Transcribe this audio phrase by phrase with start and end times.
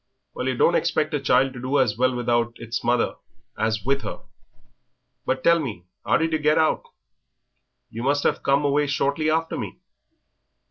[0.33, 3.17] "Well, yer don't expect a child to do as well without its mother
[3.55, 4.21] as with her.
[5.27, 6.81] But tell me, how did yer get out?
[7.91, 9.77] You must have come away shortly after me."